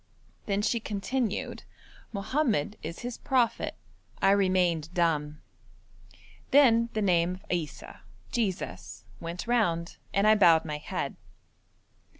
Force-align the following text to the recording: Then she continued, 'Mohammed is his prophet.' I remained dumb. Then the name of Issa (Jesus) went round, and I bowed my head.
Then 0.47 0.63
she 0.63 0.79
continued, 0.79 1.61
'Mohammed 2.11 2.75
is 2.81 3.01
his 3.05 3.19
prophet.' 3.19 3.75
I 4.19 4.31
remained 4.31 4.91
dumb. 4.95 5.43
Then 6.49 6.89
the 6.93 7.03
name 7.03 7.35
of 7.35 7.45
Issa 7.51 8.01
(Jesus) 8.31 9.05
went 9.19 9.45
round, 9.45 9.97
and 10.11 10.25
I 10.25 10.33
bowed 10.33 10.65
my 10.65 10.79
head. 10.79 11.17